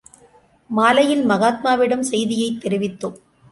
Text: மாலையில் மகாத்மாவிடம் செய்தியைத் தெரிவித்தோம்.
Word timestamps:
மாலையில் 0.69 1.29
மகாத்மாவிடம் 1.29 2.01
செய்தியைத் 2.01 2.59
தெரிவித்தோம். 2.65 3.17